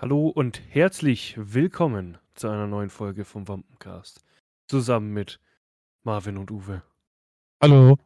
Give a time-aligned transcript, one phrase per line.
[0.00, 4.24] Hallo und herzlich willkommen zu einer neuen Folge vom Wampencast.
[4.68, 5.40] Zusammen mit
[6.04, 6.84] Marvin und Uwe.
[7.60, 7.98] Hallo.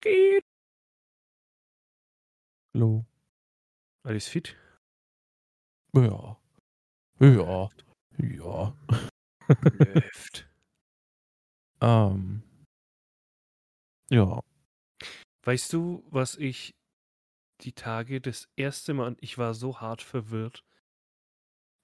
[0.00, 0.42] Geht.
[2.72, 3.04] Hallo.
[4.02, 4.56] Alles fit?
[5.94, 6.40] Ja.
[7.18, 7.68] Ja.
[8.16, 8.74] Ja.
[9.52, 10.48] Läuft.
[11.82, 12.42] Ähm.
[14.10, 14.40] Ja.
[15.44, 16.74] Weißt du, was ich
[17.64, 20.64] die Tage das erste Mal, ich war so hart verwirrt,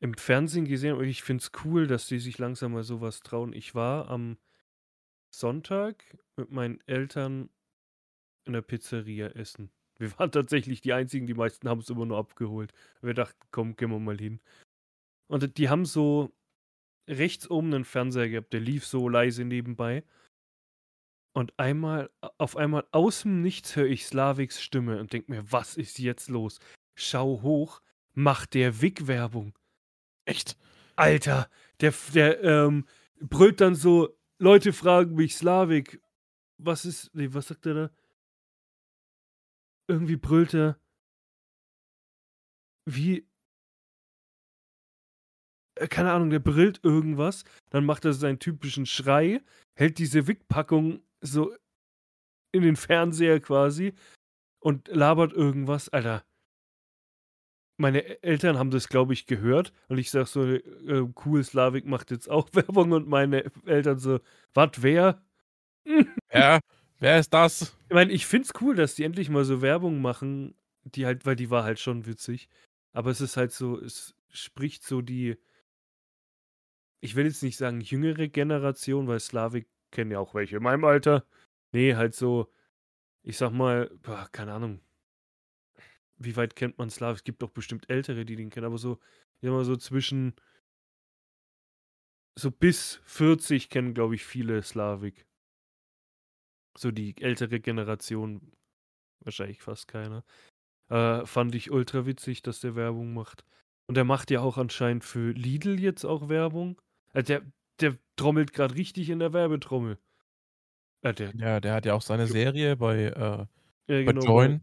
[0.00, 3.52] im Fernsehen gesehen und Ich finde es cool, dass die sich langsam mal sowas trauen.
[3.52, 4.36] Ich war am
[5.30, 6.04] Sonntag
[6.36, 7.50] mit meinen Eltern
[8.44, 9.70] in der Pizzeria essen.
[9.98, 12.72] Wir waren tatsächlich die einzigen, die meisten haben es immer nur abgeholt.
[13.00, 14.40] Wir dachten, komm, gehen wir mal hin.
[15.28, 16.32] Und die haben so
[17.08, 20.04] rechts oben einen Fernseher gehabt, der lief so leise nebenbei.
[21.36, 22.08] Und einmal,
[22.38, 26.30] auf einmal aus dem Nichts höre ich Slaviks Stimme und denke mir, was ist jetzt
[26.30, 26.60] los?
[26.94, 27.82] Schau hoch,
[28.14, 29.52] macht der Wick-Werbung.
[30.24, 30.56] Echt?
[30.96, 31.50] Alter,
[31.82, 32.86] der, der ähm,
[33.20, 36.00] brüllt dann so, Leute fragen mich, Slavik,
[36.56, 37.90] was ist, nee, was sagt er da?
[39.88, 40.80] Irgendwie brüllt er,
[42.86, 43.28] wie,
[45.74, 49.42] äh, keine Ahnung, der brüllt irgendwas, dann macht er seinen typischen Schrei,
[49.74, 51.54] hält diese Wick-Packung so
[52.52, 53.94] in den Fernseher quasi
[54.60, 55.88] und labert irgendwas.
[55.88, 56.24] Alter,
[57.78, 62.10] meine Eltern haben das, glaube ich, gehört und ich sag so, äh, cool, Slavik macht
[62.10, 64.20] jetzt auch Werbung und meine Eltern so,
[64.54, 65.22] was, wer?
[66.32, 66.58] Ja,
[66.98, 67.76] wer ist das?
[67.88, 71.36] Ich meine, ich find's cool, dass die endlich mal so Werbung machen, die halt, weil
[71.36, 72.48] die war halt schon witzig.
[72.92, 75.36] Aber es ist halt so, es spricht so die,
[77.00, 80.84] ich will jetzt nicht sagen jüngere Generation, weil Slavik kennen ja auch welche in meinem
[80.84, 81.26] Alter.
[81.72, 82.50] Nee, halt so,
[83.22, 84.80] ich sag mal, boah, keine Ahnung.
[86.18, 87.16] Wie weit kennt man Slav?
[87.16, 88.98] Es gibt doch bestimmt Ältere, die den kennen, aber so,
[89.40, 90.34] ich sag mal so zwischen,
[92.38, 95.26] so bis 40 kennen, glaube ich, viele Slavik.
[96.78, 98.52] So die ältere Generation,
[99.20, 100.24] wahrscheinlich fast keiner.
[100.88, 103.44] Äh, fand ich ultra witzig, dass der Werbung macht.
[103.88, 106.80] Und der macht ja auch anscheinend für Lidl jetzt auch Werbung.
[107.12, 107.42] Also der,
[107.80, 109.98] der trommelt gerade richtig in der Werbetrommel.
[111.02, 113.48] Äh, der, ja, der hat ja auch seine Serie bei, äh, ja,
[113.86, 114.60] bei genau, Join.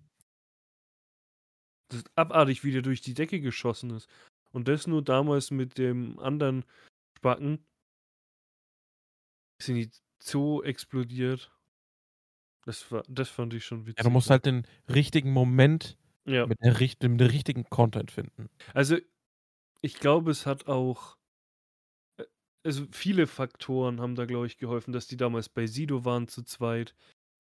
[1.89, 4.09] Das ist abartig, wie der durch die Decke geschossen ist.
[4.51, 6.65] Und das nur damals mit dem anderen
[7.17, 7.65] Spacken.
[9.61, 11.51] Sind die so explodiert.
[12.65, 13.99] Das, war, das fand ich schon witzig.
[13.99, 16.45] Ja, du musst halt den richtigen Moment ja.
[16.45, 18.49] mit, der, mit dem richtigen Content finden.
[18.73, 18.97] Also,
[19.81, 21.17] ich glaube, es hat auch
[22.63, 26.43] also viele Faktoren haben da, glaube ich, geholfen, dass die damals bei Sido waren zu
[26.43, 26.95] zweit,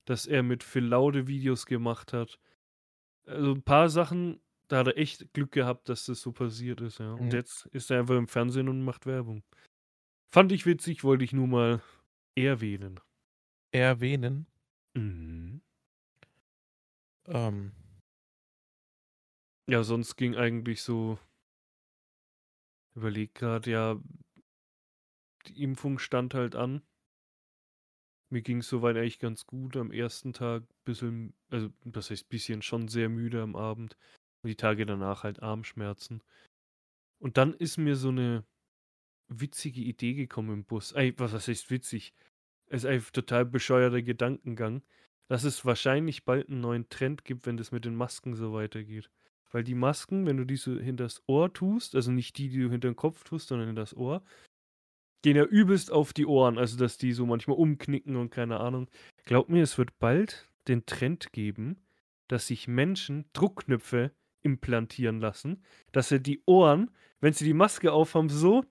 [0.05, 2.39] dass er mit Phil Laude Videos gemacht hat.
[3.25, 6.99] Also ein paar Sachen, da hat er echt Glück gehabt, dass das so passiert ist,
[6.99, 7.13] ja.
[7.13, 7.31] Und Mhm.
[7.33, 9.43] jetzt ist er einfach im Fernsehen und macht Werbung.
[10.33, 11.81] Fand ich witzig, wollte ich nur mal
[12.35, 12.99] erwähnen.
[13.71, 14.47] Erwähnen.
[14.95, 15.61] Mhm.
[17.27, 17.71] Ähm,
[19.69, 21.17] Ja, sonst ging eigentlich so.
[22.95, 23.95] Überleg gerade, ja,
[25.47, 26.81] die Impfung stand halt an.
[28.29, 29.77] Mir ging es soweit eigentlich ganz gut.
[29.77, 33.97] Am ersten Tag bisschen, also das heißt bisschen schon sehr müde am Abend.
[34.41, 36.21] Und die Tage danach halt Armschmerzen.
[37.19, 38.43] Und dann ist mir so eine
[39.29, 40.91] witzige Idee gekommen im Bus.
[40.91, 42.13] Ey, was, was heißt witzig?
[42.67, 44.83] Es ist ein total bescheuerter Gedankengang,
[45.29, 49.09] dass es wahrscheinlich bald einen neuen Trend gibt, wenn das mit den Masken so weitergeht.
[49.51, 52.71] Weil die Masken, wenn du die so hinters Ohr tust, also nicht die, die du
[52.71, 54.23] hinter den Kopf tust, sondern in das Ohr,
[55.23, 58.87] gehen ja übelst auf die Ohren, also dass die so manchmal umknicken und keine Ahnung.
[59.25, 61.77] Glaub mir, es wird bald den Trend geben,
[62.27, 64.11] dass sich Menschen Druckknöpfe
[64.43, 66.91] implantieren lassen, dass sie die Ohren,
[67.21, 68.63] wenn sie die Maske aufhaben, so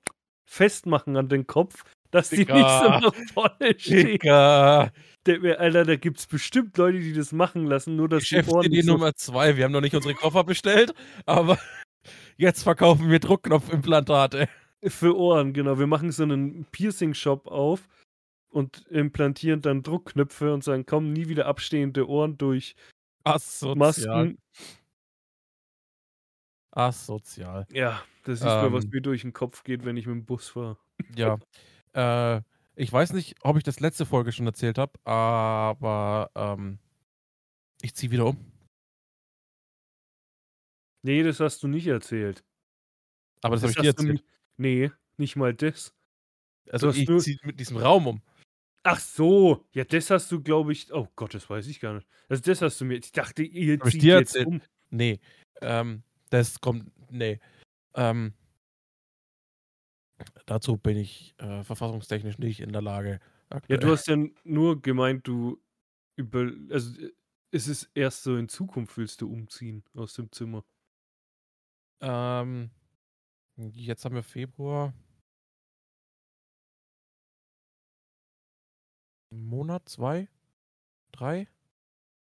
[0.45, 3.01] festmachen an den Kopf, dass die nicht so Digga.
[3.01, 4.07] nach vorne stehen.
[4.07, 4.93] Digga.
[5.25, 8.85] Der, Alter, da gibt's bestimmt Leute, die das machen lassen, nur dass die Ohren nicht
[8.85, 9.57] so Nummer zwei.
[9.57, 10.93] Wir haben noch nicht unsere Koffer bestellt,
[11.25, 11.59] aber
[12.37, 14.49] jetzt verkaufen wir Druckknopfimplantate.
[14.85, 15.79] Für Ohren, genau.
[15.79, 17.89] Wir machen so einen Piercing-Shop auf
[18.51, 22.75] und implantieren dann Druckknöpfe und sagen, komm, nie wieder abstehende Ohren durch
[23.25, 23.77] Asozial.
[23.77, 24.39] Masken.
[26.73, 27.67] Asozial.
[27.71, 28.91] Ja, das ist mal, was Ähm.
[28.91, 30.79] mir durch den Kopf geht, wenn ich mit dem Bus fahre.
[31.15, 31.39] Ja.
[31.95, 32.43] äh,
[32.75, 36.79] ich weiß nicht, ob ich das letzte Folge schon erzählt habe, aber ähm,
[37.83, 38.53] ich ziehe wieder um.
[41.03, 42.45] Nee, das hast du nicht erzählt.
[43.43, 44.25] Aber das, habe ich dir erzählt.
[44.57, 45.95] Nee, nicht mal das.
[46.71, 48.23] Also ich nur- ziehe mit diesem Raum um.
[48.85, 50.93] Ach so, ja, das hast du, glaube ich.
[50.93, 52.09] Oh Gott, das weiß ich gar nicht.
[52.29, 52.99] Also, das hast du mir.
[52.99, 54.47] Ich dachte, ihr Hab ich zieht dir jetzt erzählt?
[54.47, 54.61] um.
[54.91, 55.21] Nee,
[55.61, 57.39] ähm, das kommt nee.
[57.95, 58.35] Ähm,
[60.47, 63.21] dazu bin ich äh, verfassungstechnisch nicht in der Lage.
[63.51, 63.79] Ja, Aktuell.
[63.79, 65.63] du hast ja nur gemeint, du
[66.17, 67.13] über, also äh,
[67.53, 70.65] es ist erst so in Zukunft willst du umziehen aus dem Zimmer.
[72.01, 72.71] Ähm,
[73.71, 74.93] jetzt haben wir Februar.
[79.33, 80.29] Ein Monat, zwei,
[81.13, 81.49] drei.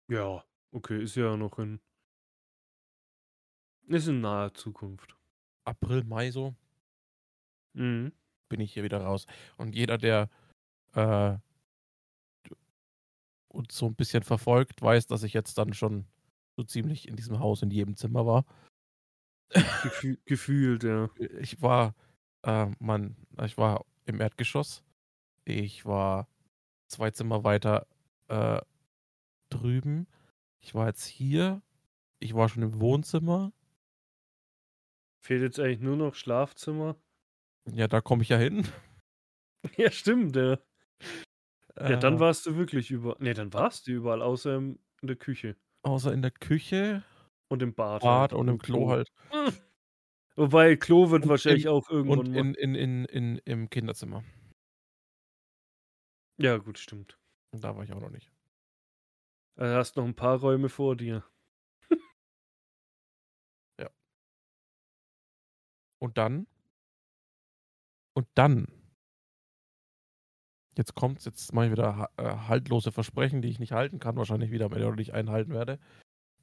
[0.09, 1.79] Ja, okay, ist ja noch in,
[3.87, 5.15] ist in naher Zukunft.
[5.65, 6.55] April, Mai so,
[7.73, 8.11] Mhm.
[8.49, 9.25] bin ich hier wieder raus.
[9.57, 10.29] Und jeder, der
[10.93, 11.37] äh,
[13.49, 16.05] uns so ein bisschen verfolgt, weiß, dass ich jetzt dann schon
[16.55, 18.45] so ziemlich in diesem Haus in jedem Zimmer war.
[19.83, 21.09] Gefühl, gefühlt, ja.
[21.39, 21.95] Ich war,
[22.43, 24.83] äh, man, ich war im Erdgeschoss.
[25.45, 26.27] Ich war
[26.87, 27.87] zwei Zimmer weiter
[28.29, 28.61] äh,
[29.49, 30.07] drüben.
[30.61, 31.61] Ich war jetzt hier.
[32.19, 33.53] Ich war schon im Wohnzimmer.
[35.19, 36.99] Fehlt jetzt eigentlich nur noch Schlafzimmer.
[37.71, 38.67] Ja, da komme ich ja hin.
[39.77, 40.57] Ja, stimmt, ja.
[41.79, 43.17] Ja, dann Äh, warst du wirklich überall.
[43.19, 45.55] Ne, dann warst du überall, außer in der Küche.
[45.83, 47.03] Außer in der Küche,
[47.49, 48.01] Und im Bad.
[48.01, 48.33] Bad halt.
[48.33, 49.11] und im Klo halt.
[49.31, 49.53] Hm.
[50.35, 54.23] Wobei, Klo wird Und wahrscheinlich im- auch irgendwann Und in, in, in, in, im Kinderzimmer.
[56.39, 57.17] Ja, gut, stimmt.
[57.51, 58.31] Und da war ich auch noch nicht.
[59.55, 61.23] Also hast noch ein paar Räume vor dir.
[65.99, 66.47] Und dann.
[68.15, 68.67] Und dann.
[70.77, 74.51] Jetzt kommt's, jetzt mache ich wieder äh, haltlose Versprechen, die ich nicht halten kann, wahrscheinlich
[74.51, 75.79] wieder Ende oder nicht einhalten werde.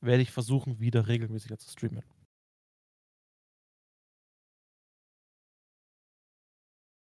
[0.04, 2.02] Werde ich versuchen, wieder regelmäßiger zu streamen.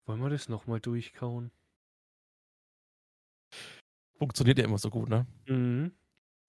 [0.07, 1.51] Wollen wir das nochmal durchkauen?
[4.17, 5.25] Funktioniert ja immer so gut, ne?
[5.47, 5.91] Mhm.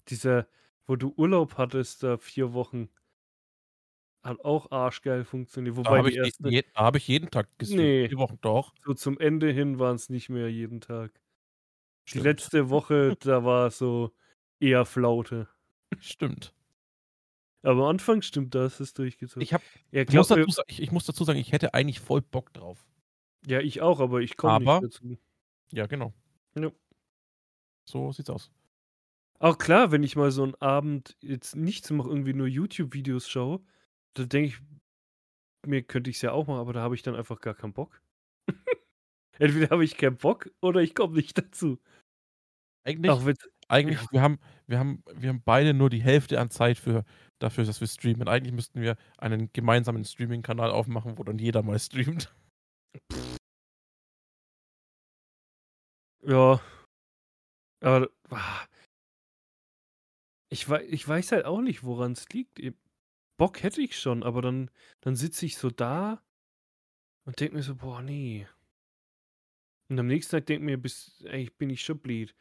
[0.08, 0.48] Dieser,
[0.86, 2.90] wo du Urlaub hattest, da vier Wochen,
[4.22, 5.76] hat auch arschgeil funktioniert.
[5.84, 7.80] Da Wobei habe die ich, erste, je, hab ich jeden Tag gestreamt.
[7.80, 8.08] Nee.
[8.08, 8.74] Die Wochen doch.
[8.84, 11.20] so zum Ende hin waren es nicht mehr jeden Tag.
[12.12, 12.24] Die Stimmt.
[12.24, 14.14] letzte Woche, da war so
[14.60, 15.48] eher Flaute.
[15.98, 16.54] Stimmt.
[17.62, 19.42] Aber am Anfang stimmt, da ist durchgezogen.
[19.42, 22.00] Ich, hab, ja, ich, muss glaub, dazu, ich, ich muss dazu sagen, ich hätte eigentlich
[22.00, 22.86] voll Bock drauf.
[23.44, 25.18] ja, ich auch, aber ich komme nicht dazu.
[25.72, 26.12] Ja, genau.
[26.56, 26.70] Ja.
[27.84, 28.52] So sieht's aus.
[29.38, 33.62] Auch klar, wenn ich mal so einen Abend jetzt nichts mache, irgendwie nur YouTube-Videos schaue,
[34.14, 34.60] da denke ich,
[35.66, 37.74] mir könnte ich es ja auch machen, aber da habe ich dann einfach gar keinen
[37.74, 38.00] Bock.
[39.38, 41.78] Entweder habe ich keinen Bock oder ich komme nicht dazu.
[42.84, 43.36] Eigentlich, Auch wenn
[43.68, 44.06] eigentlich ja.
[44.10, 47.04] wir, haben, wir, haben, wir haben beide nur die Hälfte an Zeit für,
[47.38, 48.28] dafür, dass wir streamen.
[48.28, 52.34] Eigentlich müssten wir einen gemeinsamen Streaming-Kanal aufmachen, wo dann jeder mal streamt.
[56.22, 56.60] Ja.
[57.80, 58.66] Aber ah,
[60.50, 62.60] ich, ich weiß halt auch nicht, woran es liegt.
[63.36, 64.70] Bock hätte ich schon, aber dann,
[65.00, 66.22] dann sitze ich so da
[67.26, 68.46] und denke mir so, boah, nee.
[69.88, 72.34] Und am nächsten Tag denke mir, bis, eigentlich bin ich schon blöd.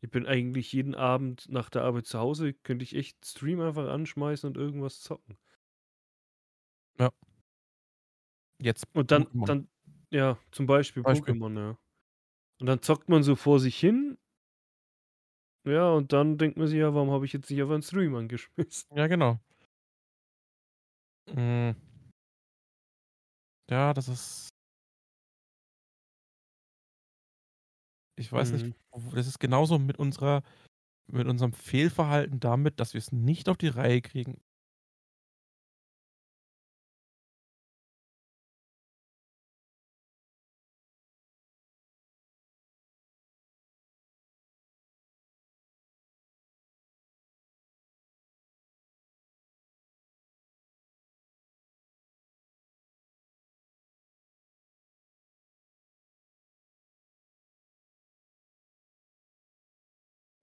[0.00, 3.88] Ich bin eigentlich jeden Abend nach der Arbeit zu Hause, könnte ich echt Stream einfach
[3.88, 5.36] anschmeißen und irgendwas zocken.
[8.60, 8.86] Jetzt.
[8.92, 9.46] Und dann, Pokémon.
[9.46, 9.68] dann,
[10.10, 11.34] ja, zum Beispiel, Beispiel.
[11.34, 11.78] Pokémon, ja.
[12.60, 14.18] Und dann zockt man so vor sich hin.
[15.64, 18.14] Ja, und dann denkt man sich, ja, warum habe ich jetzt nicht auf einen Stream
[18.14, 18.88] angeschmissen?
[18.96, 19.38] Ja, genau.
[21.26, 21.72] Mm.
[23.70, 24.48] Ja, das ist.
[28.18, 28.74] Ich weiß nicht, Mhm.
[28.92, 30.42] wo- das ist genauso mit unserer,
[31.08, 34.40] mit unserem Fehlverhalten damit, dass wir es nicht auf die Reihe kriegen.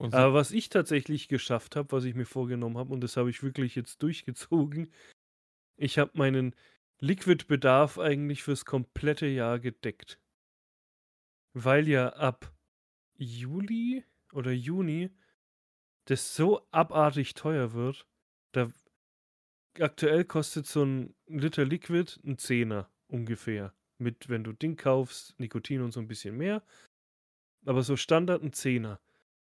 [0.05, 3.29] Und Aber was ich tatsächlich geschafft habe, was ich mir vorgenommen habe, und das habe
[3.29, 4.91] ich wirklich jetzt durchgezogen,
[5.77, 6.55] ich habe meinen
[6.99, 10.19] Liquid-Bedarf eigentlich fürs komplette Jahr gedeckt.
[11.53, 12.53] Weil ja ab
[13.17, 15.09] Juli oder Juni
[16.05, 18.07] das so abartig teuer wird.
[18.51, 18.71] Da
[19.79, 23.73] aktuell kostet so ein Liter Liquid ein Zehner ungefähr.
[23.97, 26.63] Mit, wenn du Ding kaufst, Nikotin und so ein bisschen mehr.
[27.65, 28.99] Aber so Standard ein Zehner.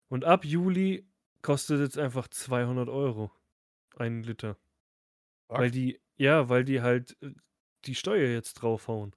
[0.10, 1.06] Und ab Juli
[1.42, 3.32] kostet jetzt einfach 200 Euro
[3.96, 4.58] ein Liter.
[5.48, 5.60] Fuck.
[5.60, 7.32] Weil die, ja, weil die halt äh,
[7.86, 9.16] die Steuer jetzt draufhauen.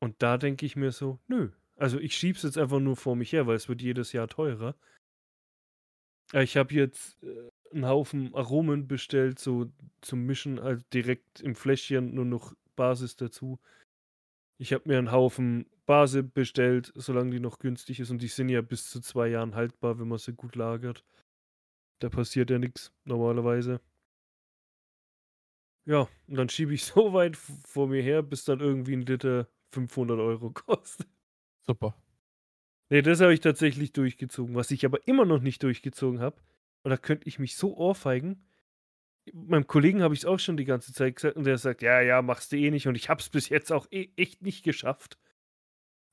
[0.00, 1.50] Und da denke ich mir so, nö.
[1.76, 4.74] Also ich schieb's jetzt einfach nur vor mich her, weil es wird jedes Jahr teurer.
[6.32, 11.54] Äh, Ich habe jetzt äh, einen Haufen Aromen bestellt, so zum Mischen, also direkt im
[11.54, 13.58] Fläschchen nur noch Basis dazu.
[14.58, 18.48] Ich habe mir einen Haufen Base bestellt, solange die noch günstig ist und die sind
[18.48, 21.04] ja bis zu zwei Jahren haltbar, wenn man sie gut lagert.
[22.00, 23.80] Da passiert ja nichts normalerweise.
[25.86, 29.48] Ja, und dann schiebe ich so weit vor mir her, bis dann irgendwie ein Liter
[29.72, 31.08] 500 Euro kostet.
[31.66, 31.94] Super.
[32.88, 34.54] Nee, das habe ich tatsächlich durchgezogen.
[34.54, 36.40] Was ich aber immer noch nicht durchgezogen habe,
[36.82, 38.45] und da könnte ich mich so ohrfeigen.
[39.32, 42.00] Meinem Kollegen habe ich es auch schon die ganze Zeit gesagt und der sagt, ja,
[42.00, 42.86] ja, machst du eh nicht.
[42.86, 45.18] Und ich habe es bis jetzt auch eh, echt nicht geschafft,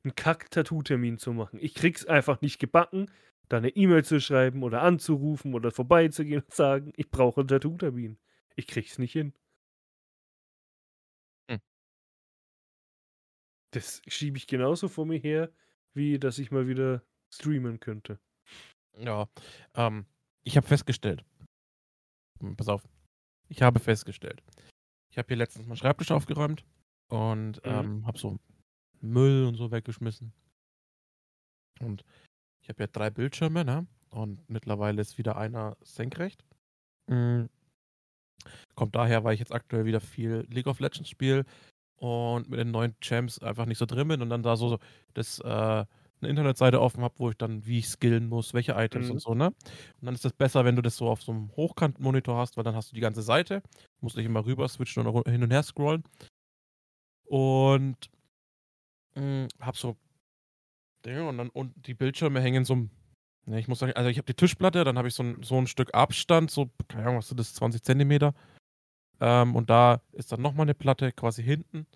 [0.04, 1.60] einen Kack-Tattoo-Termin zu machen.
[1.62, 3.12] Ich krieg's einfach nicht gebacken,
[3.50, 8.18] da eine E-Mail zu schreiben oder anzurufen oder vorbeizugehen und sagen, ich brauche einen Tattoo-Termin.
[8.56, 9.34] Ich krieg's nicht hin.
[11.50, 11.60] Hm.
[13.72, 15.52] Das schiebe ich genauso vor mir her,
[15.94, 18.20] wie dass ich mal wieder streamen könnte.
[18.98, 19.28] Ja,
[19.76, 20.06] ähm,
[20.44, 21.24] ich habe festgestellt.
[22.40, 22.93] Hm, Pass auf.
[23.50, 24.42] Ich habe festgestellt.
[25.12, 26.66] Ich habe hier letztens meinen Schreibtisch aufgeräumt
[27.10, 27.72] und Mhm.
[27.72, 28.40] ähm, habe so
[29.02, 30.34] Müll und so weggeschmissen.
[31.82, 32.04] Und
[32.62, 33.86] ich habe ja drei Bildschirme, ne?
[34.10, 36.44] Und mittlerweile ist wieder einer senkrecht.
[37.08, 37.46] Mm.
[38.76, 41.46] Kommt daher, weil ich jetzt aktuell wieder viel League of Legends spiele
[41.98, 44.80] und mit den neuen Champs einfach nicht so drin bin und dann da so
[45.14, 45.86] das äh,
[46.24, 49.12] eine Internetseite offen habe, wo ich dann wie ich skillen muss, welche Items Mhm.
[49.14, 49.48] und so, ne?
[49.48, 49.56] Und
[50.04, 52.76] dann ist das besser, wenn du das so auf so einem Hochkant-Monitor hast, weil dann
[52.76, 53.62] hast du die ganze Seite,
[54.02, 56.04] musst nicht immer rüber switchen und hin und her scrollen.
[57.26, 58.10] Und
[59.16, 59.98] mh, hab so
[61.06, 62.76] Dinge und dann und die Bildschirme hängen so
[63.46, 65.58] ne, ich muss sagen, also ich habe die Tischplatte, dann habe ich so ein, so
[65.58, 68.34] ein Stück Abstand, so, keine Ahnung, was ist das, 20 Zentimeter.
[69.22, 71.88] Ähm, und da ist dann nochmal eine Platte quasi hinten.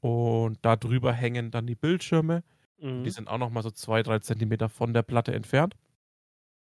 [0.00, 2.44] Und da drüber hängen dann die Bildschirme.
[2.82, 3.04] Mhm.
[3.04, 5.76] Die sind auch nochmal so zwei, drei Zentimeter von der Platte entfernt.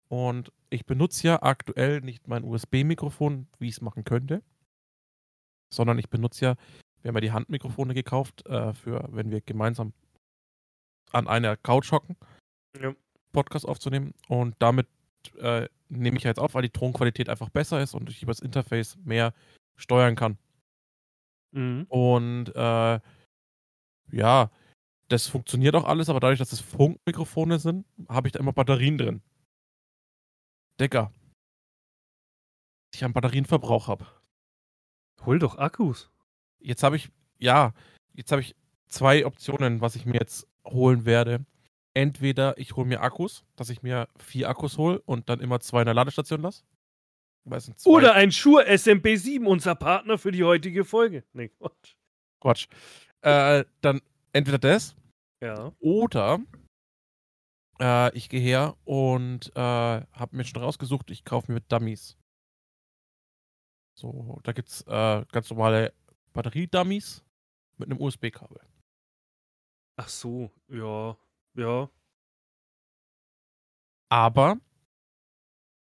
[0.08, 4.42] Und ich benutze ja aktuell nicht mein USB-Mikrofon, wie ich es machen könnte,
[5.72, 6.54] sondern ich benutze ja,
[7.00, 9.94] wir haben ja die Handmikrofone gekauft, äh, für wenn wir gemeinsam
[11.12, 12.16] an einer Couch hocken,
[12.78, 12.94] Ja.
[13.32, 14.12] Podcast aufzunehmen.
[14.28, 14.88] Und damit
[15.38, 18.32] äh, nehme ich ja jetzt auf, weil die Tonqualität einfach besser ist und ich über
[18.32, 19.32] das Interface mehr
[19.76, 20.36] steuern kann.
[21.52, 21.86] Mhm.
[21.88, 23.00] Und äh,
[24.10, 24.50] ja,
[25.12, 28.96] das funktioniert auch alles, aber dadurch, dass es Funkmikrofone sind, habe ich da immer Batterien
[28.96, 29.22] drin.
[30.80, 31.12] Digga.
[32.94, 34.06] Ich einen Batterienverbrauch habe.
[35.26, 36.10] Hol doch Akkus.
[36.60, 37.74] Jetzt habe ich, ja,
[38.14, 38.56] jetzt habe ich
[38.88, 41.44] zwei Optionen, was ich mir jetzt holen werde.
[41.94, 45.82] Entweder ich hole mir Akkus, dass ich mir vier Akkus hole und dann immer zwei
[45.82, 46.64] in der Ladestation lasse.
[47.84, 51.24] Oder ein Shure SMP7, unser Partner für die heutige Folge.
[51.32, 51.96] Nee, Quatsch.
[52.40, 52.66] Quatsch.
[53.20, 54.00] Äh, dann
[54.32, 54.96] entweder das
[55.42, 55.74] Ja.
[55.80, 56.38] Oder
[57.80, 62.16] äh, ich gehe her und äh, habe mir schon rausgesucht, ich kaufe mir Dummies.
[63.98, 65.92] So, da gibt es äh, ganz normale
[66.32, 67.24] Batteriedummies
[67.76, 68.60] mit einem USB-Kabel.
[69.96, 71.16] Ach so, ja.
[71.54, 71.90] Ja.
[74.10, 74.58] Aber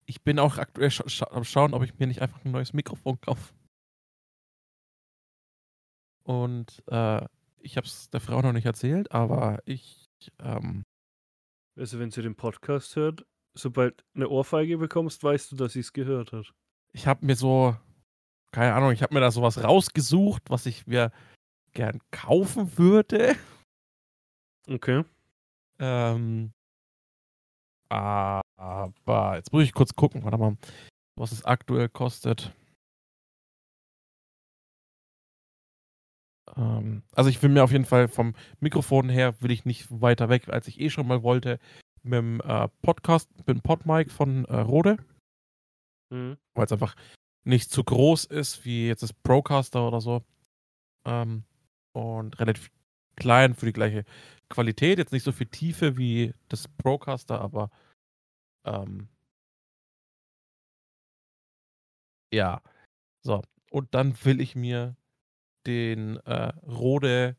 [0.04, 2.74] ich bin auch aktuell scha scha am Schauen, ob ich mir nicht einfach ein neues
[2.74, 3.54] Mikrofon kaufe.
[6.24, 7.26] Und äh,
[7.66, 10.08] ich habe es der Frau noch nicht erzählt, aber ich
[10.38, 10.82] ähm,
[11.78, 15.92] Also, wenn sie den Podcast hört, sobald eine Ohrfeige bekommst, weißt du, dass sie es
[15.92, 16.54] gehört hat.
[16.92, 17.76] ich habe mir so,
[18.52, 21.10] keine Ahnung, ich habe mir da sowas rausgesucht, was ich mir
[21.72, 23.36] gern kaufen würde.
[24.68, 25.04] Okay.
[25.78, 26.52] Ähm,
[27.90, 30.56] aber jetzt muss ich kurz gucken, warte mal,
[31.16, 32.52] was es aktuell kostet.
[36.56, 40.28] Ähm, also ich will mir auf jeden Fall vom Mikrofon her, will ich nicht weiter
[40.28, 41.58] weg, als ich eh schon mal wollte,
[42.02, 44.98] mit dem äh, Podcast, mit dem Podmic von äh, Rode.
[46.10, 46.38] Mhm.
[46.54, 46.94] weil es einfach
[47.44, 50.22] nicht zu groß ist wie jetzt das Procaster oder so.
[51.04, 51.44] Ähm,
[51.92, 52.70] und relativ
[53.16, 54.04] klein für die gleiche
[54.48, 54.98] Qualität.
[54.98, 57.70] Jetzt nicht so viel Tiefe wie das Procaster, aber
[58.64, 59.08] ähm,
[62.32, 62.62] ja.
[63.24, 63.42] So.
[63.70, 64.96] Und dann will ich mir
[65.66, 67.36] den äh, Rode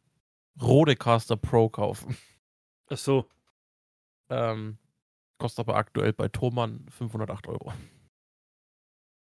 [0.62, 2.18] Rodecaster Pro kaufen.
[2.90, 3.30] Ach so.
[4.30, 4.78] Ähm,
[5.38, 7.74] kostet aber aktuell bei Thomann 508 Euro.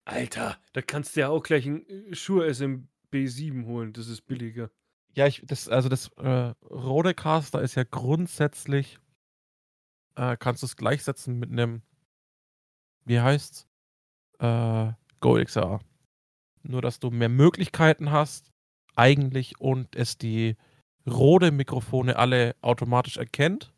[0.05, 3.93] Alter, da kannst du ja auch gleich einen äh, Shure SMP7 holen.
[3.93, 4.71] Das ist billiger.
[5.14, 8.99] Ja, ich, das, also das äh, Rodecaster ist ja grundsätzlich,
[10.17, 11.83] äh, kannst du es gleichsetzen mit einem,
[13.05, 13.67] wie heißt's?
[14.38, 15.38] Äh, Go.
[16.62, 18.52] Nur, dass du mehr Möglichkeiten hast,
[18.99, 20.57] eigentlich, und es die
[21.09, 23.73] Rode-Mikrofone alle automatisch erkennt.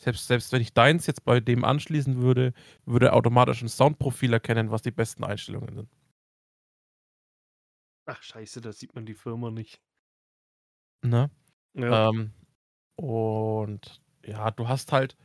[0.00, 2.54] Selbst, selbst wenn ich deins jetzt bei dem anschließen würde,
[2.86, 5.90] würde er automatisch ein Soundprofil erkennen, was die besten Einstellungen sind.
[8.06, 9.82] Ach scheiße, da sieht man die Firma nicht.
[11.04, 11.30] Ne?
[11.74, 12.08] Ja.
[12.08, 12.32] Ähm,
[12.96, 15.16] und ja, du hast halt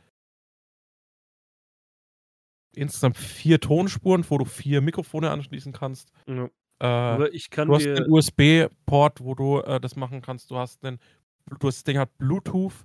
[2.74, 6.12] insgesamt vier Tonspuren, wo du vier Mikrofone anschließen kannst.
[6.26, 6.50] ja.
[6.78, 7.96] Äh, Aber ich kann du hast dir.
[7.96, 10.50] einen USB-Port, wo du äh, das machen kannst.
[10.50, 10.98] Du hast einen,
[11.46, 12.84] du hast das Ding hat Bluetooth.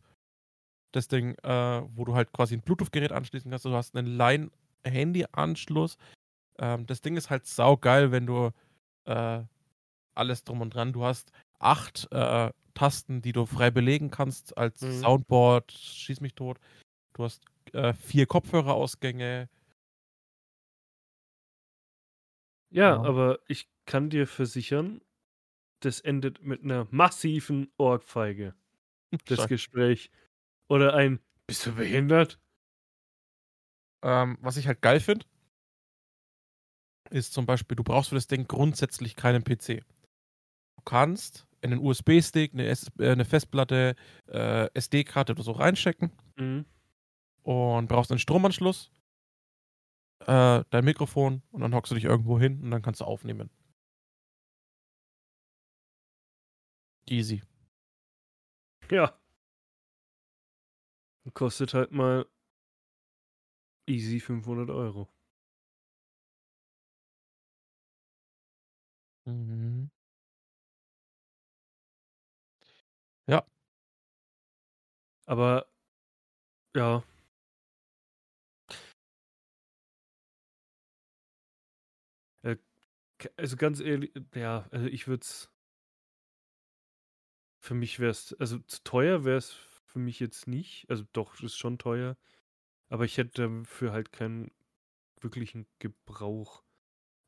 [0.93, 3.65] Das Ding, äh, wo du halt quasi ein Bluetooth-Gerät anschließen kannst.
[3.65, 5.97] Du hast einen Line-Handy-Anschluss.
[6.59, 8.51] Ähm, das Ding ist halt saugeil, wenn du
[9.05, 9.41] äh,
[10.15, 10.93] alles drum und dran.
[10.93, 15.01] Du hast acht äh, Tasten, die du frei belegen kannst als Mhm.
[15.01, 16.57] Soundboard, schieß mich tot.
[17.13, 17.43] Du hast
[17.73, 19.49] äh, vier Kopfhörerausgänge.
[22.71, 23.01] Ja, Ja.
[23.03, 25.01] aber ich kann dir versichern,
[25.81, 28.55] das endet mit einer massiven Ohrfeige.
[29.25, 29.47] Das.
[29.47, 30.09] Gespräch.
[30.69, 32.39] Oder ein Bist du behindert?
[34.03, 35.25] Ähm, was ich halt geil finde,
[37.09, 39.83] ist zum Beispiel, du brauchst für das Ding grundsätzlich keinen PC.
[40.77, 42.75] Du kannst einen USB-Stick, eine, äh,
[43.11, 43.95] eine Festplatte,
[44.27, 46.65] äh, SD-Karte oder so reinstecken Mhm.
[47.43, 48.91] und brauchst einen Stromanschluss,
[50.27, 53.49] äh, dein Mikrofon und dann hockst du dich irgendwo hin und dann kannst du aufnehmen.
[57.09, 57.41] Easy.
[58.89, 59.13] Ja.
[61.33, 62.25] Kostet halt mal
[63.87, 65.07] easy 500 Euro.
[69.25, 69.89] Mhm.
[75.25, 75.65] Aber
[76.75, 77.03] ja.
[83.37, 85.49] Also ganz ehrlich, ja, also ich würde es.
[87.63, 89.51] Für mich wäre es, also zu teuer wäre es
[89.85, 90.89] für mich jetzt nicht.
[90.89, 92.17] Also doch, ist schon teuer.
[92.89, 94.51] Aber ich hätte dafür halt keinen
[95.21, 96.63] wirklichen Gebrauch.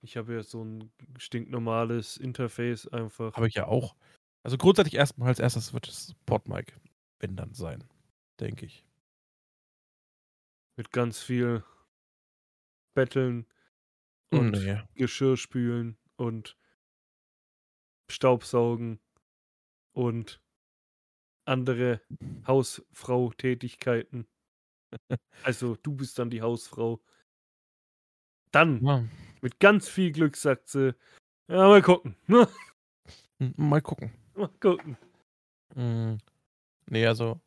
[0.01, 3.35] Ich habe ja so ein stinknormales Interface einfach.
[3.35, 3.95] Habe ich ja auch.
[4.43, 6.79] Also grundsätzlich erstmal als erstes wird es Podmic,
[7.19, 7.83] wenn dann sein,
[8.39, 8.85] denke ich.
[10.77, 11.63] Mit ganz viel
[12.95, 13.45] Betteln
[14.31, 14.81] und Nee.
[14.95, 16.57] Geschirr spülen und
[18.09, 18.99] Staubsaugen
[19.93, 20.41] und
[21.45, 22.01] andere
[22.47, 24.27] Hausfrau-Tätigkeiten.
[25.43, 27.01] Also du bist dann die Hausfrau.
[28.51, 29.03] Dann, Ja.
[29.41, 30.95] mit ganz viel Glück, sagt sie,
[31.49, 32.15] ja, mal gucken.
[32.27, 32.47] ne?
[33.39, 34.13] M- Mal gucken.
[34.35, 34.97] mal gucken.
[35.75, 36.17] Mm.
[36.89, 37.41] Nee, also.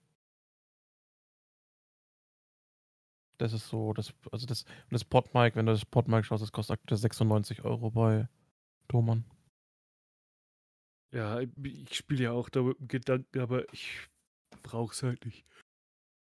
[3.38, 6.80] Das ist so, das, also das, das Podmic, wenn du das Podmic schaust, das kostet
[6.80, 8.28] aktuell 96 Euro bei
[8.88, 9.24] Thomann.
[11.12, 14.08] Ja, ich spiele ja auch da mit dem Gedanken, aber ich
[14.62, 15.44] brauch's halt nicht.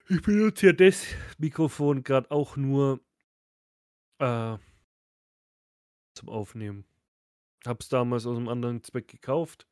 [0.09, 1.07] Ich benutze ja das
[1.37, 2.99] Mikrofon gerade auch nur
[4.19, 4.57] äh,
[6.15, 6.85] zum Aufnehmen.
[7.65, 9.67] Hab's damals aus einem anderen Zweck gekauft.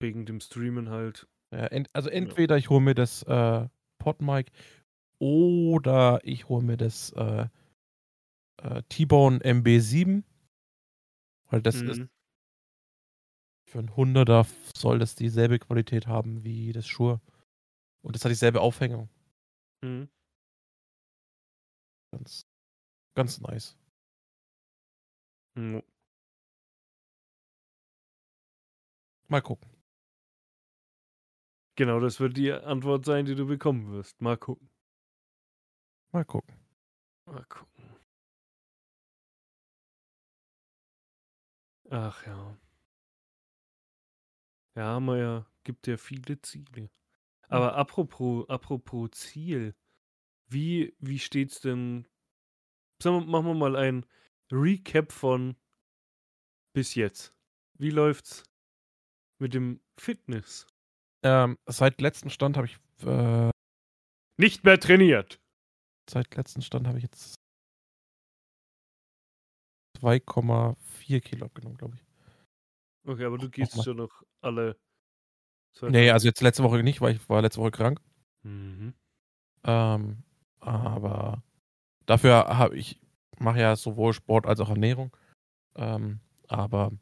[0.00, 1.26] Wegen dem Streamen halt.
[1.50, 4.50] Ja, ent, also entweder ich hole mir das äh, Podmic
[5.24, 7.46] oder ich hole mir das äh,
[8.62, 10.22] äh, T-Bone MB7.
[11.50, 12.08] Weil das ist Mhm.
[13.66, 17.20] für einen 100er soll das dieselbe Qualität haben wie das Shure.
[18.02, 19.08] Und das hat dieselbe Aufhängung.
[19.82, 20.08] Mhm.
[22.12, 22.46] Ganz,
[23.16, 23.76] ganz nice.
[25.56, 25.80] Mhm.
[29.28, 29.70] Mal gucken.
[31.76, 34.20] Genau, das wird die Antwort sein, die du bekommen wirst.
[34.20, 34.68] Mal gucken.
[36.14, 36.54] Mal gucken.
[37.26, 37.96] Mal gucken.
[41.90, 42.56] Ach ja.
[44.76, 46.88] Ja, Meier, gibt ja viele Ziele.
[47.48, 49.74] Aber apropos, apropos Ziel,
[50.46, 52.06] wie, wie steht's denn?
[53.02, 54.06] Sagen wir, machen wir mal ein
[54.52, 55.56] Recap von
[56.74, 57.34] bis jetzt.
[57.76, 58.44] Wie läuft's
[59.40, 60.68] mit dem Fitness?
[61.24, 63.50] Ähm, seit letztem Stand habe ich äh,
[64.38, 65.40] Nicht mehr trainiert.
[66.08, 67.34] Seit letzten Stand habe ich jetzt
[70.00, 72.04] 2,4 Kilo abgenommen, glaube ich.
[73.06, 74.76] Okay, aber du gehst schon noch alle.
[75.76, 78.00] zwei Nee, also jetzt letzte Woche nicht, weil ich war letzte Woche krank.
[78.42, 78.94] Mhm.
[79.64, 80.22] Ähm,
[80.60, 81.42] aber
[82.06, 83.00] dafür habe ich
[83.38, 85.16] mache ja sowohl Sport als auch Ernährung.
[85.76, 86.92] Ähm, aber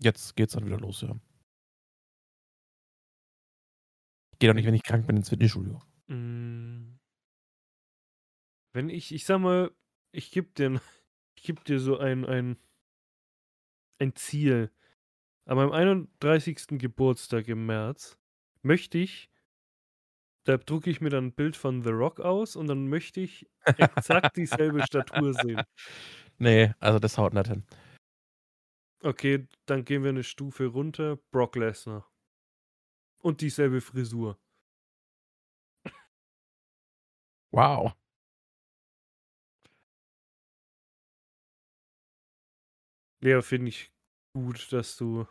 [0.00, 1.14] jetzt geht's dann wieder los, ja.
[4.38, 5.80] Gehe doch nicht, wenn ich krank bin, ins Fitnessstudio.
[6.06, 6.97] Mm.
[8.72, 9.70] Wenn ich, ich sag mal,
[10.12, 10.80] ich geb dir,
[11.36, 12.58] ich geb dir so ein, ein,
[13.98, 14.70] ein Ziel.
[15.46, 16.78] An meinem 31.
[16.78, 18.18] Geburtstag im März
[18.62, 19.30] möchte ich,
[20.44, 23.46] da drucke ich mir dann ein Bild von The Rock aus und dann möchte ich
[23.64, 25.62] exakt dieselbe Statur sehen.
[26.38, 27.66] Nee, also das haut nicht hin.
[29.02, 31.16] Okay, dann gehen wir eine Stufe runter.
[31.30, 32.10] Brock Lesnar.
[33.18, 34.38] Und dieselbe Frisur.
[37.50, 37.94] Wow.
[43.20, 43.92] Ja, finde ich
[44.32, 45.26] gut, dass du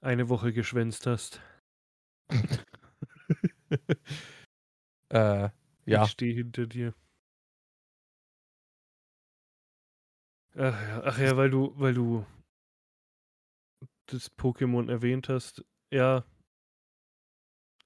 [0.00, 1.40] eine Woche geschwänzt hast.
[5.10, 5.48] äh,
[5.86, 6.04] ja.
[6.04, 6.94] Ich stehe hinter dir.
[10.56, 12.24] Ach ja, ach ja, weil du, weil du
[14.06, 15.64] das Pokémon erwähnt hast.
[15.90, 16.24] Ja,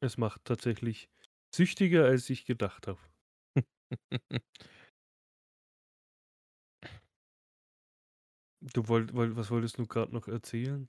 [0.00, 1.08] es macht tatsächlich
[1.54, 2.98] süchtiger, als ich gedacht habe.
[8.72, 10.88] Du wollt, wollt, was wolltest du gerade noch erzählen?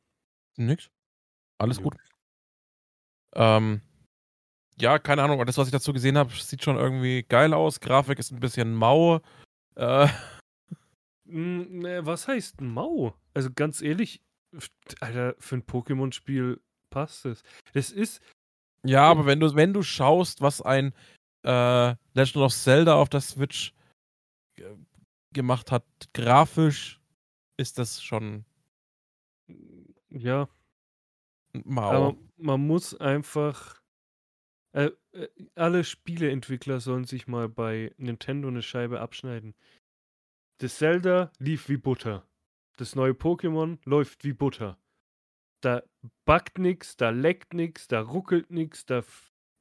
[0.57, 0.89] Nix.
[1.59, 1.83] Alles Jo.
[1.83, 1.97] gut.
[3.35, 3.81] Ähm,
[4.79, 7.79] ja, keine Ahnung, das, was ich dazu gesehen habe, sieht schon irgendwie geil aus.
[7.79, 9.21] Grafik ist ein bisschen mau.
[9.75, 10.07] Äh,
[11.25, 13.15] ne, was heißt Mau?
[13.33, 14.21] Also ganz ehrlich,
[14.99, 16.59] Alter, für ein Pokémon-Spiel
[16.89, 17.43] passt es.
[17.73, 18.21] Das ist,
[18.83, 20.93] ja, aber wenn du, wenn du schaust, was ein
[21.43, 23.73] äh, Legend of Zelda auf der Switch
[24.57, 24.63] äh,
[25.33, 26.99] gemacht hat, grafisch
[27.57, 28.45] ist das schon
[30.09, 30.49] ja,
[31.65, 31.91] mau.
[31.91, 33.81] aber man muss einfach.
[34.73, 39.55] Äh, äh, alle Spieleentwickler sollen sich mal bei Nintendo eine Scheibe abschneiden.
[40.59, 42.27] Das Zelda lief wie Butter.
[42.75, 44.77] Das neue Pokémon läuft wie Butter.
[45.61, 45.83] Da
[46.25, 49.03] buggt nix, da leckt nix, da ruckelt nix, da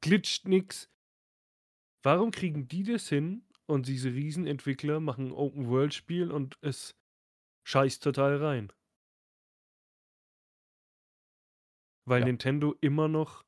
[0.01, 0.91] glitscht nix.
[2.03, 6.95] Warum kriegen die das hin und diese Riesenentwickler machen ein Open-World-Spiel und es
[7.67, 8.71] scheißt total rein?
[12.05, 12.27] Weil Ja.
[12.27, 13.45] Nintendo immer noch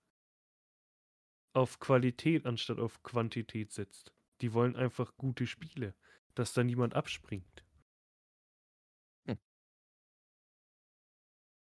[1.54, 4.14] auf Qualität anstatt auf Quantität setzt.
[4.42, 5.96] Die wollen einfach gute Spiele,
[6.36, 7.64] dass da niemand abspringt.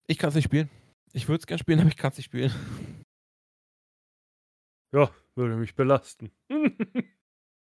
[0.06, 0.70] Ich kann es nicht spielen.
[1.12, 2.52] Ich würde es gerne spielen, aber ich kann es nicht spielen.
[4.92, 6.30] Ja, würde mich belasten.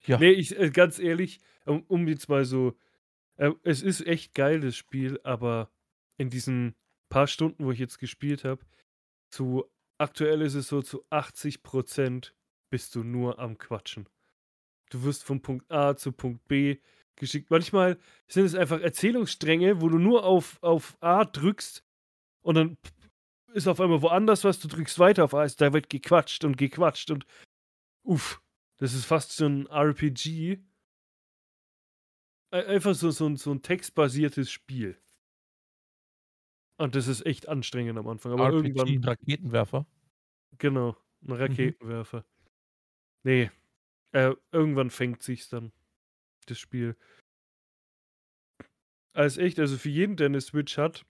[0.06, 0.18] Ja.
[0.18, 2.78] Nee, ich, äh, ganz ehrlich, um, um jetzt mal so.
[3.38, 5.72] Äh, es ist echt geil, das Spiel, aber
[6.18, 6.76] in diesen
[7.10, 8.66] paar Stunden, wo ich jetzt gespielt habe,
[9.30, 9.66] zu
[9.98, 12.34] aktuell ist es so zu 80%
[12.70, 14.10] bist du nur am Quatschen.
[14.90, 16.78] Du wirst von Punkt A zu Punkt B
[17.16, 17.50] geschickt.
[17.50, 21.84] Manchmal sind es einfach Erzählungsstränge, wo du nur auf, auf A drückst
[22.42, 22.78] und dann
[23.54, 27.12] ist auf einmal woanders was, du drückst weiter auf A, da wird gequatscht und gequatscht
[27.12, 27.26] und
[28.04, 28.42] uff,
[28.78, 30.60] das ist fast so ein RPG.
[32.54, 34.96] Ei- Einfach so, so, ein- so ein textbasiertes Spiel.
[36.78, 38.34] Und das ist echt anstrengend am Anfang.
[38.34, 39.86] Aber RPG, irgendwann, Raketenwerfer.
[40.58, 42.26] genau, ein Raketenwerfer.
[43.24, 43.50] Nee,
[44.12, 45.72] äh, irgendwann fängt sich's dann,
[46.48, 46.96] das Spiel.
[49.14, 51.06] Als echt, also für jeden, der eine Switch hat,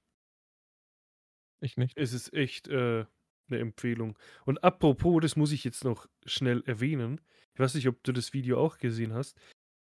[1.61, 1.97] Ich nicht.
[1.97, 3.05] ist es echt äh,
[3.49, 4.17] eine Empfehlung.
[4.45, 7.21] Und apropos, das muss ich jetzt noch schnell erwähnen.
[7.53, 9.37] Ich weiß nicht, ob du das Video auch gesehen hast.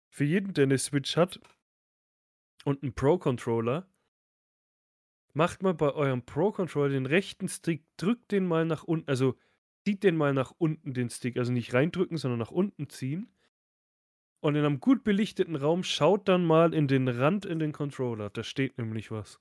[0.10, 1.40] Für jeden, der eine Switch hat
[2.66, 3.88] und einen Pro-Controller,
[5.34, 9.38] macht mal bei eurem Pro-Controller den rechten Stick, drückt den mal nach unten, also
[9.86, 11.38] zieht den mal nach unten, den Stick.
[11.38, 13.32] Also nicht reindrücken, sondern nach unten ziehen.
[14.42, 18.30] Und in einem gut belichteten Raum schaut dann mal in den Rand in den Controller.
[18.30, 19.40] Da steht nämlich was.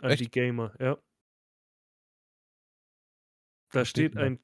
[0.00, 0.20] An Echt?
[0.20, 0.98] die Gamer, ja.
[3.72, 4.40] Da steht ein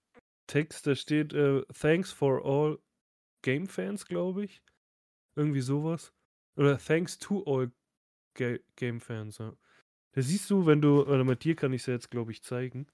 [0.46, 2.78] Text, da steht äh, Thanks for all
[3.42, 4.62] Game Fans, glaube ich.
[5.36, 6.12] Irgendwie sowas.
[6.56, 7.70] Oder Thanks to all
[8.34, 9.56] Ga Game Fans, ja.
[10.12, 12.42] Das siehst du, wenn du, oder mit dir kann ich es ja jetzt, glaube ich,
[12.42, 12.86] zeigen.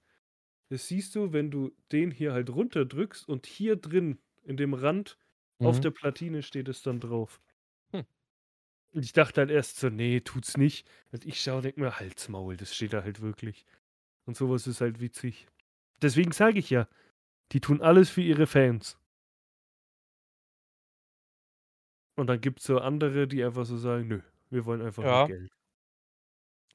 [0.69, 5.17] Das siehst du, wenn du den hier halt runterdrückst und hier drin, in dem Rand,
[5.61, 5.81] auf Mhm.
[5.81, 7.41] der Platine steht es dann drauf.
[7.93, 8.05] Hm.
[8.93, 10.87] Und ich dachte halt erst so, nee, tut's nicht.
[11.11, 13.65] Und ich schaue und denke mir, Halsmaul, das steht da halt wirklich.
[14.25, 15.47] Und sowas ist halt witzig.
[16.01, 16.87] Deswegen sage ich ja,
[17.53, 18.97] die tun alles für ihre Fans.
[22.15, 25.25] Und dann gibt es so andere, die einfach so sagen, nö, wir wollen einfach Ja.
[25.27, 25.51] Geld.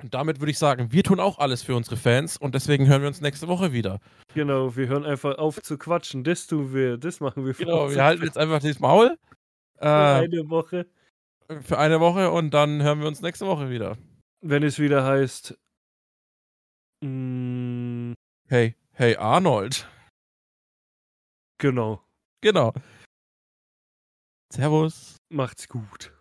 [0.00, 3.00] Und damit würde ich sagen, wir tun auch alles für unsere Fans und deswegen hören
[3.02, 3.98] wir uns nächste Woche wieder.
[4.32, 6.22] Genau, wir hören einfach auf zu quatschen.
[6.22, 9.16] Das tun wir, das machen wir für Genau, wir halten jetzt einfach das Maul
[9.76, 10.86] für äh, eine Woche.
[11.62, 13.98] für eine Woche und dann hören wir uns nächste Woche wieder.
[14.40, 15.58] Wenn es wieder heißt,
[17.04, 18.12] mm,
[18.48, 19.88] Hey, hey Arnold.
[21.58, 22.02] genau,
[22.40, 22.72] Genau.
[24.50, 25.16] Servus.
[25.28, 26.12] macht's gut.